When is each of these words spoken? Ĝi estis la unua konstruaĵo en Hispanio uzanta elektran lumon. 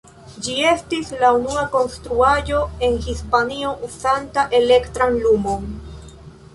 Ĝi 0.45 0.53
estis 0.69 1.11
la 1.23 1.29
unua 1.41 1.65
konstruaĵo 1.75 2.63
en 2.89 2.97
Hispanio 3.05 3.77
uzanta 3.91 4.49
elektran 4.65 5.23
lumon. 5.27 5.71